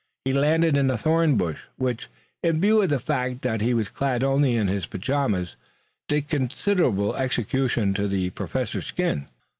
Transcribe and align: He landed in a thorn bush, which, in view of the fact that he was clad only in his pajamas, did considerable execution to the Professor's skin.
He 0.25 0.33
landed 0.33 0.75
in 0.77 0.89
a 0.89 0.97
thorn 0.97 1.37
bush, 1.37 1.65
which, 1.75 2.07
in 2.41 2.59
view 2.59 2.81
of 2.81 2.89
the 2.89 2.97
fact 2.99 3.43
that 3.43 3.61
he 3.61 3.75
was 3.75 3.91
clad 3.91 4.23
only 4.23 4.55
in 4.55 4.67
his 4.67 4.87
pajamas, 4.87 5.55
did 6.07 6.27
considerable 6.27 7.15
execution 7.15 7.93
to 7.93 8.07
the 8.07 8.31
Professor's 8.31 8.87
skin. 8.87 9.27